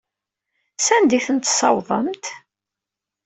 [0.85, 2.25] Sanda ay tent-tessawḍemt?